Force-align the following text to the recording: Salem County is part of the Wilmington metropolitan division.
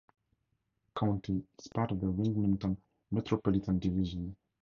Salem 0.01 0.97
County 1.21 1.43
is 1.59 1.67
part 1.67 1.91
of 1.91 2.01
the 2.01 2.09
Wilmington 2.09 2.75
metropolitan 3.11 3.77
division. 3.77 4.35